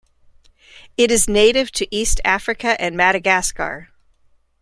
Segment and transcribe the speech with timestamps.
[0.97, 3.89] It is native to East Africa and Madagascar.